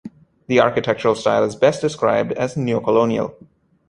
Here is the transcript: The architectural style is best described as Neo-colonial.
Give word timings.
The 0.47 0.59
architectural 0.59 1.13
style 1.13 1.43
is 1.43 1.55
best 1.55 1.79
described 1.79 2.31
as 2.31 2.57
Neo-colonial. 2.57 3.37